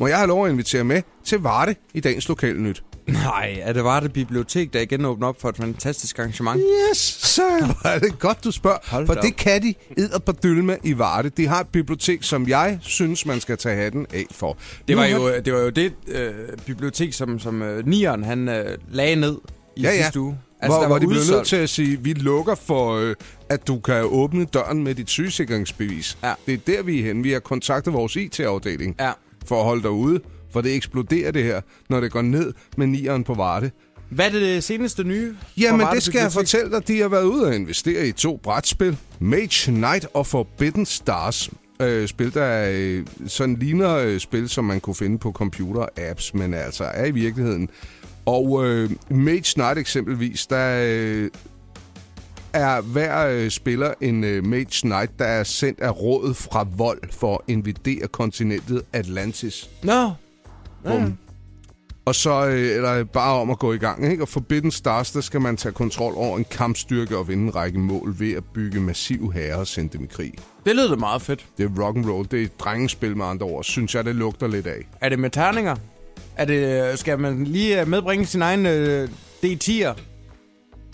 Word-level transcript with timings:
Må 0.00 0.06
jeg 0.06 0.16
have 0.16 0.28
lov 0.28 0.46
at 0.46 0.52
invitere 0.52 0.84
med 0.84 1.02
til 1.24 1.38
Varde 1.40 1.74
i 1.94 2.00
dagens 2.00 2.28
lokale 2.28 2.60
nyt? 2.62 2.82
Nej, 3.06 3.58
er 3.62 3.72
det 3.72 3.84
var 3.84 4.00
det 4.00 4.12
bibliotek, 4.12 4.72
der 4.72 4.80
igen 4.80 5.04
åbner 5.04 5.26
op 5.28 5.40
for 5.40 5.48
et 5.48 5.56
fantastisk 5.56 6.18
arrangement? 6.18 6.62
Yes, 6.90 6.98
så 7.20 7.42
er 7.84 7.98
det 7.98 8.18
godt, 8.18 8.44
du 8.44 8.50
spørger. 8.50 8.78
Hold 8.84 9.06
for 9.06 9.14
det 9.14 9.24
op. 9.32 9.36
kan 9.36 9.62
de 9.62 9.74
edder 9.96 10.18
på 10.18 10.32
dylme 10.42 10.76
i 10.84 10.98
Varde. 10.98 11.28
De 11.30 11.46
har 11.46 11.60
et 11.60 11.68
bibliotek, 11.68 12.22
som 12.22 12.48
jeg 12.48 12.78
synes, 12.82 13.26
man 13.26 13.40
skal 13.40 13.56
tage 13.58 13.76
hatten 13.76 14.06
af 14.14 14.26
for. 14.30 14.56
Det 14.88 14.96
var 14.96 15.04
jo 15.06 15.22
har- 15.26 15.40
det, 15.40 15.52
var 15.52 15.58
jo 15.60 15.70
det 15.70 15.92
øh, 16.08 16.32
bibliotek, 16.66 17.12
som, 17.12 17.38
som 17.38 17.62
øh, 17.62 17.86
Nieren 17.86 18.24
han 18.24 18.48
øh, 18.48 18.78
lagde 18.90 19.16
ned 19.16 19.36
i 19.76 19.82
Ja, 19.82 19.90
ja. 19.90 20.02
sidste 20.02 20.20
uge. 20.20 20.38
Altså, 20.62 20.72
hvor, 20.72 20.80
der 20.80 20.86
hvor 20.86 20.94
var 20.94 21.00
de 21.00 21.06
blev 21.06 21.20
nødt 21.30 21.46
til 21.46 21.56
at 21.56 21.70
sige, 21.70 21.98
vi 22.02 22.12
lukker 22.12 22.54
for, 22.54 22.92
øh, 22.94 23.14
at 23.48 23.66
du 23.68 23.78
kan 23.80 24.02
åbne 24.04 24.44
døren 24.44 24.84
med 24.84 24.94
dit 24.94 25.10
sygesikringsbevis. 25.10 26.18
Ja. 26.22 26.32
Det 26.46 26.54
er 26.54 26.58
der, 26.76 26.82
vi 26.82 27.00
er 27.00 27.04
henne. 27.04 27.22
Vi 27.22 27.32
har 27.32 27.40
kontaktet 27.40 27.92
vores 27.92 28.16
IT-afdeling 28.16 28.96
Ja. 29.00 29.12
For 29.46 29.58
at 29.58 29.64
holde 29.64 29.82
dig 29.82 29.90
ude, 29.90 30.20
for 30.52 30.60
det 30.60 30.74
eksploderer 30.74 31.30
det 31.30 31.44
her, 31.44 31.60
når 31.90 32.00
det 32.00 32.12
går 32.12 32.22
ned 32.22 32.52
med 32.76 32.86
nieren 32.86 33.24
på 33.24 33.34
Varde. 33.34 33.70
Hvad 34.10 34.26
er 34.26 34.30
det 34.30 34.64
seneste 34.64 35.04
nye? 35.04 35.36
Jamen, 35.58 35.86
det 35.94 36.02
skal 36.02 36.20
jeg 36.20 36.32
fortælle 36.32 36.70
dig. 36.70 36.88
De 36.88 37.00
har 37.00 37.08
været 37.08 37.24
ude 37.24 37.46
og 37.46 37.54
investere 37.54 38.06
i 38.06 38.12
to 38.12 38.36
brætspil. 38.36 38.98
Mage 39.18 39.72
Knight 39.72 40.06
og 40.14 40.26
Forbidden 40.26 40.86
Stars. 40.86 41.50
Øh, 41.82 42.08
spil, 42.08 42.34
der 42.34 42.68
øh, 42.72 43.06
sådan 43.26 43.56
ligner 43.56 43.96
øh, 43.96 44.20
spil, 44.20 44.48
som 44.48 44.64
man 44.64 44.80
kunne 44.80 44.94
finde 44.94 45.18
på 45.18 45.32
computer-apps, 45.42 46.30
men 46.34 46.54
altså 46.54 46.84
er 46.84 47.04
i 47.04 47.10
virkeligheden. 47.10 47.68
Og 48.26 48.66
øh, 48.66 48.90
Mage 49.10 49.54
Knight 49.54 49.78
eksempelvis, 49.78 50.46
der 50.46 50.82
øh, 50.86 51.30
er 52.56 52.80
hver 52.80 53.26
øh, 53.26 53.50
spiller 53.50 53.94
en 54.00 54.24
øh, 54.24 54.44
Mage 54.46 54.66
Knight, 54.80 55.18
der 55.18 55.24
er 55.24 55.44
sendt 55.44 55.80
af 55.80 56.00
rådet 56.02 56.36
fra 56.36 56.66
vold 56.76 57.00
for 57.12 57.34
at 57.34 57.40
invadere 57.48 58.08
kontinentet 58.08 58.82
Atlantis. 58.92 59.70
Nå. 59.82 60.10
Bum. 60.84 61.18
Og 62.04 62.14
så 62.14 62.46
øh, 62.46 62.76
eller 62.76 63.04
bare 63.04 63.40
om 63.40 63.50
at 63.50 63.58
gå 63.58 63.72
i 63.72 63.78
gang. 63.78 64.10
Ikke? 64.10 64.22
Og 64.22 64.28
Forbidden 64.28 64.70
Stars, 64.70 65.10
der 65.12 65.20
skal 65.20 65.40
man 65.40 65.56
tage 65.56 65.72
kontrol 65.72 66.12
over 66.16 66.38
en 66.38 66.44
kampstyrke 66.50 67.16
og 67.16 67.28
vinde 67.28 67.42
en 67.44 67.54
række 67.56 67.78
mål 67.78 68.14
ved 68.18 68.32
at 68.32 68.44
bygge 68.44 68.80
massive 68.80 69.32
herrer 69.32 69.56
og 69.56 69.66
sende 69.66 69.98
dem 69.98 70.04
i 70.04 70.06
krig. 70.06 70.32
Det 70.66 70.76
lyder 70.76 70.88
da 70.88 70.96
meget 70.96 71.22
fedt. 71.22 71.46
Det 71.58 71.64
er 71.64 71.82
rock 71.84 71.96
and 71.96 72.06
roll. 72.10 72.26
Det 72.30 72.40
er 72.40 72.44
et 72.44 72.60
drengespil 72.60 73.16
med 73.16 73.26
andre 73.26 73.46
ord. 73.46 73.64
Synes 73.64 73.94
jeg, 73.94 74.04
det 74.04 74.14
lugter 74.14 74.46
lidt 74.46 74.66
af. 74.66 74.86
Er 75.00 75.08
det 75.08 75.18
med 75.18 75.30
terninger? 75.30 75.76
Er 76.36 76.44
det, 76.44 76.98
skal 76.98 77.18
man 77.18 77.44
lige 77.44 77.80
øh, 77.80 77.88
medbringe 77.88 78.26
sin 78.26 78.42
egen 78.42 78.66
øh, 78.66 79.08
D10'er? 79.44 79.92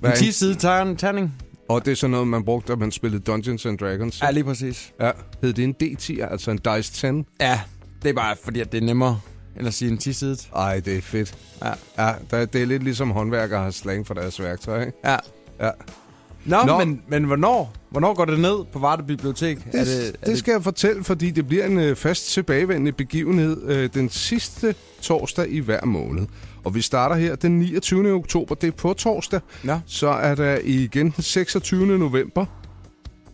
Hvad 0.00 0.10
En 0.10 0.16
er 0.16 0.28
10-side 0.28 0.54
tern- 0.54 0.96
terning? 0.96 1.34
Og 1.68 1.84
det 1.84 1.90
er 1.90 1.96
sådan 1.96 2.10
noget, 2.10 2.28
man 2.28 2.44
brugte, 2.44 2.72
da 2.72 2.76
man 2.78 2.92
spillede 2.92 3.22
Dungeons 3.22 3.66
and 3.66 3.78
Dragons. 3.78 4.22
Ja, 4.22 4.30
lige 4.30 4.44
præcis. 4.44 4.92
ja. 5.00 5.10
Hed 5.42 5.52
det 5.52 5.64
en 5.64 5.74
D10, 5.82 6.30
altså 6.30 6.50
en 6.50 6.58
Dice 6.58 6.92
10? 6.92 7.06
Ja, 7.40 7.60
det 8.02 8.08
er 8.08 8.12
bare 8.12 8.36
fordi, 8.44 8.60
at 8.60 8.72
det 8.72 8.82
er 8.82 8.86
nemmere 8.86 9.20
end 9.58 9.66
at 9.66 9.74
sige 9.74 9.90
en 9.90 9.98
10-sidet. 10.02 10.48
Ej, 10.56 10.80
det 10.80 10.96
er 10.96 11.02
fedt. 11.02 11.38
Ja. 11.64 11.72
Ja, 12.06 12.14
der, 12.30 12.44
det 12.46 12.62
er 12.62 12.66
lidt 12.66 12.82
ligesom 12.82 13.10
håndværkere 13.10 13.62
har 13.62 13.70
slang 13.70 14.06
for 14.06 14.14
deres 14.14 14.40
værktøj, 14.42 14.80
ikke? 14.80 14.92
Ja. 15.04 15.16
Ja. 15.60 15.70
Nå, 16.48 16.56
Nå. 16.66 16.78
Men, 16.78 17.02
men 17.08 17.24
hvornår? 17.24 17.74
Hvornår 17.90 18.14
går 18.14 18.24
det 18.24 18.40
ned 18.40 18.64
på 18.72 18.78
Varde 18.78 19.02
Bibliotek? 19.02 19.64
Det, 19.64 19.80
er 19.80 19.84
det, 19.84 20.16
er 20.22 20.26
det 20.26 20.38
skal 20.38 20.52
jeg 20.52 20.62
fortælle, 20.62 21.04
fordi 21.04 21.30
det 21.30 21.48
bliver 21.48 21.64
en 21.66 21.78
øh, 21.78 21.96
fast 21.96 22.30
tilbagevendende 22.30 22.92
begivenhed 22.92 23.62
øh, 23.70 23.90
den 23.94 24.08
sidste 24.08 24.74
torsdag 25.02 25.50
i 25.50 25.58
hver 25.58 25.84
måned. 25.84 26.26
Og 26.64 26.74
vi 26.74 26.80
starter 26.80 27.16
her 27.16 27.36
den 27.36 27.58
29. 27.58 28.12
oktober, 28.12 28.54
det 28.54 28.66
er 28.66 28.72
på 28.72 28.92
torsdag. 28.92 29.40
Ja. 29.64 29.80
Så 29.86 30.08
er 30.08 30.34
der 30.34 30.58
igen 30.64 31.10
den 31.10 31.22
26. 31.22 31.98
november, 31.98 32.46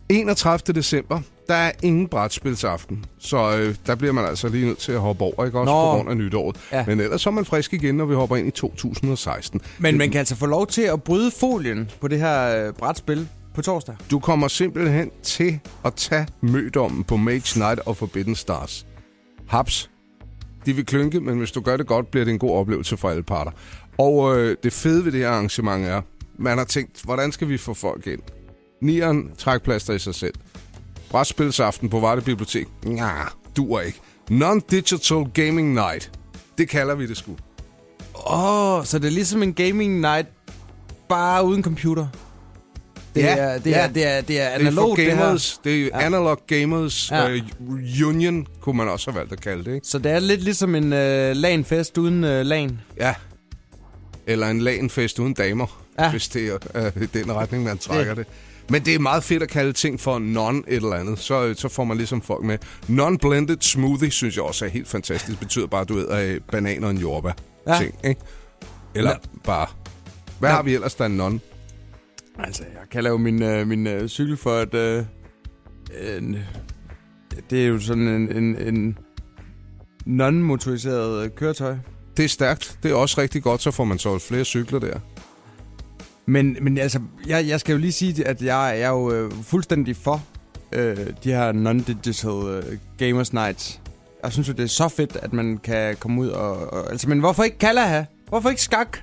31. 0.09 0.73
december, 0.75 1.21
der 1.47 1.55
er 1.55 1.71
ingen 1.83 2.07
brætspilsaften. 2.07 3.05
Så 3.19 3.57
øh, 3.57 3.75
der 3.87 3.95
bliver 3.95 4.13
man 4.13 4.25
altså 4.25 4.49
lige 4.49 4.65
nødt 4.65 4.77
til 4.77 4.91
at 4.91 4.99
hoppe 4.99 5.23
over, 5.23 5.45
ikke 5.45 5.59
også 5.59 5.71
Nå. 5.71 5.91
på 5.91 5.97
grund 5.97 6.09
af 6.09 6.17
nytåret. 6.17 6.57
Ja. 6.71 6.85
Men 6.87 6.99
ellers 6.99 7.21
så 7.21 7.29
er 7.29 7.33
man 7.33 7.45
frisk 7.45 7.73
igen, 7.73 7.95
når 7.95 8.05
vi 8.05 8.15
hopper 8.15 8.35
ind 8.35 8.47
i 8.47 8.51
2016. 8.51 9.61
Men 9.79 9.97
man 9.97 10.11
kan 10.11 10.19
altså 10.19 10.35
få 10.35 10.45
lov 10.45 10.67
til 10.67 10.81
at 10.81 11.03
bryde 11.03 11.31
folien 11.31 11.91
på 12.01 12.07
det 12.07 12.19
her 12.19 12.67
øh, 12.67 12.73
brætspil 12.73 13.27
på 13.55 13.61
torsdag. 13.61 13.95
Du 14.11 14.19
kommer 14.19 14.47
simpelthen 14.47 15.11
til 15.23 15.59
at 15.85 15.93
tage 15.93 16.27
mødommen 16.41 17.03
på 17.03 17.17
Mage 17.17 17.41
Knight 17.53 17.79
og 17.85 17.97
Forbidden 17.97 18.35
Stars. 18.35 18.85
Haps. 19.47 19.89
De 20.65 20.73
vil 20.73 20.85
klynke, 20.85 21.19
men 21.19 21.37
hvis 21.37 21.51
du 21.51 21.61
gør 21.61 21.77
det 21.77 21.87
godt, 21.87 22.11
bliver 22.11 22.25
det 22.25 22.31
en 22.31 22.39
god 22.39 22.57
oplevelse 22.57 22.97
for 22.97 23.09
alle 23.09 23.23
parter. 23.23 23.51
Og 23.97 24.37
øh, 24.37 24.57
det 24.63 24.73
fede 24.73 25.05
ved 25.05 25.11
det 25.11 25.19
her 25.19 25.29
arrangement 25.29 25.85
er, 25.85 26.01
man 26.37 26.57
har 26.57 26.65
tænkt, 26.65 27.01
hvordan 27.03 27.31
skal 27.31 27.49
vi 27.49 27.57
få 27.57 27.73
folk 27.73 28.07
ind? 28.07 28.21
Nieren 28.81 29.31
trækplaster 29.37 29.93
i 29.93 29.99
sig 29.99 30.15
selv. 30.15 30.33
Brætspilsaften 31.15 31.89
på 31.89 31.99
Varde 31.99 32.21
Bibliotek. 32.21 32.67
Ja, 32.85 33.11
duer 33.57 33.81
ikke. 33.81 33.99
Non-digital 34.31 35.31
gaming 35.33 35.73
night. 35.73 36.11
Det 36.57 36.69
kalder 36.69 36.95
vi 36.95 37.07
det 37.07 37.17
sgu. 37.17 37.31
Åh, 38.27 38.79
oh, 38.79 38.85
så 38.85 38.99
det 38.99 39.07
er 39.07 39.11
ligesom 39.11 39.43
en 39.43 39.53
gaming 39.53 39.99
night, 39.99 40.27
bare 41.09 41.45
uden 41.45 41.63
computer. 41.63 42.07
Det 43.15 43.21
Ja, 43.21 43.35
er, 43.37 43.57
det, 43.57 43.69
ja. 43.71 43.77
er, 43.77 43.87
det 43.87 44.05
er, 44.07 44.21
det 44.21 44.41
er 44.41 44.57
Det 44.57 44.67
er 44.67 44.71
for 44.71 44.95
det, 44.95 45.05
her. 45.05 45.15
gamers. 45.15 45.59
Det 45.63 45.81
er 45.81 45.85
Ja. 45.85 46.05
Analog 46.05 46.39
Gamers 46.47 47.11
Ja. 47.11 47.29
øh, 47.29 47.41
Union, 48.07 48.47
kunne 48.61 48.77
man 48.77 48.89
også 48.89 49.11
have 49.11 49.19
valgt 49.19 49.33
at 49.33 49.41
kalde 49.41 49.63
det, 49.65 49.75
ikke? 49.75 49.87
Så 49.87 49.97
det 49.99 50.11
er 50.11 50.19
lidt 50.19 50.41
ligesom 50.43 50.75
en 50.75 50.93
øh, 50.93 51.35
LAN-fest 51.35 51.97
uden 51.97 52.23
øh, 52.23 52.45
LAN. 52.45 52.79
Ja. 52.99 53.13
Eller 54.27 54.47
en 54.47 54.61
lagenfest 54.61 55.19
uden 55.19 55.33
damer, 55.33 55.81
ja. 55.99 56.11
Hvis 56.11 56.27
det 56.27 56.59
er 56.73 56.91
i 57.01 57.05
den 57.05 57.33
retning, 57.33 57.63
man 57.63 57.77
trækker 57.77 58.13
det. 58.13 58.25
det. 58.27 58.33
Men 58.69 58.85
det 58.85 58.95
er 58.95 58.99
meget 58.99 59.23
fedt 59.23 59.43
at 59.43 59.49
kalde 59.49 59.73
ting 59.73 59.99
for 59.99 60.19
non 60.19 60.57
et 60.67 60.75
eller 60.75 60.93
andet. 60.93 61.19
Så, 61.19 61.45
øh, 61.45 61.55
så 61.55 61.69
får 61.69 61.83
man 61.83 61.97
ligesom 61.97 62.21
folk 62.21 62.43
med. 62.43 62.57
Non-blended 62.87 63.57
smoothie, 63.61 64.11
synes 64.11 64.35
jeg 64.35 64.43
også 64.43 64.65
er 64.65 64.69
helt 64.69 64.87
fantastisk. 64.87 65.31
Det 65.31 65.39
betyder 65.39 65.67
bare, 65.67 65.81
at 65.81 65.89
du 65.89 65.99
æder 65.99 66.19
øh, 66.33 66.39
bananer 66.51 66.87
og 66.87 66.91
en 66.91 66.97
jordbær. 66.97 67.31
Ja. 67.67 67.77
Ting, 67.79 67.95
ikke? 68.03 68.21
Eller 68.95 69.11
Ja. 69.11 69.15
bare... 69.43 69.67
Hvad 70.39 70.49
Ja. 70.49 70.55
har 70.55 70.63
vi 70.63 70.73
ellers, 70.73 70.95
der 70.95 71.03
er 71.03 71.07
non? 71.07 71.41
Altså, 72.39 72.63
jeg 72.63 72.81
kalder 72.91 73.09
jo 73.09 73.17
min, 73.17 73.43
øh, 73.43 73.67
min 73.67 73.87
øh, 73.87 74.07
cykel 74.07 74.37
for 74.37 74.51
et... 74.51 74.73
Øh, 74.73 75.03
en, 76.17 76.37
det 77.49 77.63
er 77.63 77.67
jo 77.67 77.79
sådan 77.79 78.07
en, 78.07 78.37
en, 78.37 78.55
en 78.75 78.97
non-motoriseret 80.05 81.35
køretøj. 81.35 81.75
Det 82.17 82.25
er 82.25 82.29
stærkt. 82.29 82.79
Det 82.83 82.91
er 82.91 82.95
også 82.95 83.21
rigtig 83.21 83.43
godt, 83.43 83.61
så 83.61 83.71
får 83.71 83.83
man 83.83 83.99
så 83.99 84.19
flere 84.19 84.43
cykler 84.45 84.79
der. 84.79 84.99
Men, 86.27 86.57
men 86.61 86.77
altså, 86.77 86.99
jeg, 87.27 87.47
jeg 87.47 87.59
skal 87.59 87.73
jo 87.73 87.79
lige 87.79 87.91
sige, 87.91 88.27
at 88.27 88.41
jeg, 88.41 88.47
jeg 88.47 88.81
er 88.81 88.89
jo 88.89 89.11
øh, 89.11 89.31
fuldstændig 89.43 89.95
for 89.95 90.23
øh, 90.71 90.97
de 91.23 91.31
her 91.31 91.51
non-digital 91.51 92.47
øh, 92.47 92.77
gamers 92.97 93.33
nights. 93.33 93.81
Jeg 94.23 94.31
synes 94.31 94.47
jo, 94.47 94.53
det 94.53 94.63
er 94.63 94.67
så 94.67 94.87
fedt, 94.87 95.17
at 95.21 95.33
man 95.33 95.57
kan 95.57 95.95
komme 95.99 96.21
ud 96.21 96.27
og... 96.27 96.73
og 96.73 96.91
altså, 96.91 97.09
men 97.09 97.19
hvorfor 97.19 97.43
ikke 97.43 97.57
Kalaha? 97.57 98.03
Hvorfor 98.29 98.49
ikke 98.49 98.61
skak? 98.61 98.97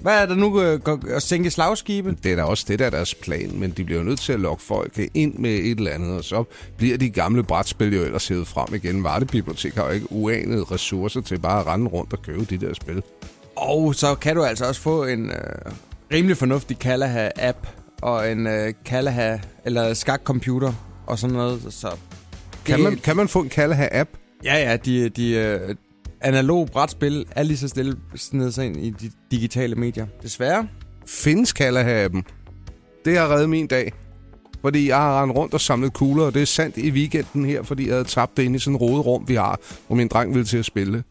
Hvad 0.00 0.22
er 0.22 0.26
der 0.26 0.34
nu 0.34 0.60
øh, 0.60 0.80
at 1.10 1.22
sænke 1.22 1.50
slagskibe? 1.50 2.16
Det 2.22 2.32
er 2.32 2.36
da 2.36 2.42
også 2.42 2.64
det, 2.68 2.78
der 2.78 2.86
er 2.86 2.90
deres 2.90 3.14
plan, 3.14 3.50
men 3.54 3.70
de 3.70 3.84
bliver 3.84 3.98
jo 3.98 4.04
nødt 4.04 4.20
til 4.20 4.32
at 4.32 4.40
lokke 4.40 4.62
folk 4.62 5.00
ind 5.14 5.34
med 5.34 5.50
et 5.50 5.78
eller 5.78 5.90
andet, 5.90 6.16
og 6.16 6.24
så 6.24 6.44
bliver 6.76 6.98
de 6.98 7.10
gamle 7.10 7.42
brætspil 7.42 7.94
jo 7.94 8.02
ellers 8.02 8.28
hævet 8.28 8.48
frem 8.48 8.74
igen. 8.74 9.04
Varde 9.04 9.26
Bibliotek 9.26 9.74
har 9.74 9.84
jo 9.84 9.90
ikke 9.90 10.12
uanede 10.12 10.64
ressourcer 10.64 11.20
til 11.20 11.38
bare 11.38 11.60
at 11.60 11.66
rende 11.66 11.86
rundt 11.86 12.12
og 12.12 12.22
købe 12.22 12.44
de 12.44 12.66
der 12.66 12.74
spil. 12.74 13.02
Og 13.56 13.94
så 13.94 14.14
kan 14.14 14.36
du 14.36 14.42
altså 14.42 14.66
også 14.66 14.80
få 14.80 15.04
en 15.04 15.30
øh, 15.30 15.72
rimelig 16.12 16.36
fornuftig 16.36 16.78
Kalaha-app 16.78 17.66
og 18.02 18.32
en 18.32 18.46
øh, 18.46 18.74
Kalaha 18.84 19.38
eller 19.64 19.94
skak-computer 19.94 20.72
og 21.06 21.18
sådan 21.18 21.36
noget. 21.36 21.66
Så 21.70 21.96
Kan 22.64 22.82
man, 22.82 22.96
kan 22.96 23.16
man 23.16 23.28
få 23.28 23.40
en 23.40 23.48
Kalaha-app? 23.48 24.10
Ja, 24.44 24.70
ja, 24.70 24.76
de, 24.76 25.08
de 25.08 25.30
øh, 25.34 25.74
analoge 26.20 26.66
brætspil 26.66 27.26
er 27.30 27.42
lige 27.42 27.56
så 27.56 27.68
stille 27.68 27.96
snedet 28.16 28.54
sig 28.54 28.66
ind 28.66 28.76
i 28.76 28.90
de 28.90 29.10
digitale 29.30 29.74
medier. 29.74 30.06
Desværre. 30.22 30.68
Findes 31.06 31.52
Kalaha-appen? 31.60 32.22
Det 33.04 33.18
har 33.18 33.34
reddet 33.34 33.48
min 33.50 33.66
dag. 33.66 33.92
Fordi 34.60 34.88
jeg 34.88 34.96
har 34.96 35.22
rendt 35.22 35.36
rundt 35.36 35.54
og 35.54 35.60
samlet 35.60 35.92
kugler, 35.92 36.24
og 36.24 36.34
det 36.34 36.42
er 36.42 36.46
sandt 36.46 36.76
i 36.76 36.90
weekenden 36.90 37.44
her, 37.44 37.62
fordi 37.62 37.86
jeg 37.86 37.94
havde 37.94 38.04
tabt 38.04 38.36
det 38.36 38.42
inde 38.42 38.56
i 38.56 38.58
sådan 38.58 38.74
et 38.74 38.80
rodet 38.80 39.06
rum, 39.06 39.28
vi 39.28 39.34
har, 39.34 39.60
hvor 39.86 39.96
min 39.96 40.08
dreng 40.08 40.34
ville 40.34 40.44
til 40.46 40.58
at 40.58 40.64
spille. 40.64 41.02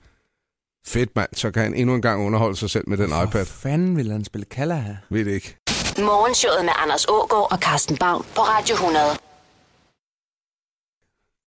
Fedt 0.88 1.16
mand, 1.16 1.30
så 1.34 1.52
kan 1.52 1.64
han 1.64 1.74
endnu 1.74 1.96
en 1.96 2.02
gang 2.02 2.26
underholde 2.26 2.58
sig 2.58 2.70
selv 2.70 2.90
med 2.90 2.98
den 2.98 3.06
iPad. 3.10 3.28
Hvor 3.32 3.44
fanden 3.44 3.98
vil 3.98 4.12
han 4.12 4.26
spille 4.26 4.46
Kalaha? 4.46 4.94
Ved 5.10 5.26
det 5.26 5.32
ikke. 5.32 5.58
Morgenshowet 5.98 6.66
med 6.66 6.74
Anders 6.84 7.06
Ågaard 7.10 7.48
og 7.52 7.58
Carsten 7.58 7.98
Baum 7.98 8.26
på 8.36 8.42
Radio 8.42 8.74
100. 8.76 9.06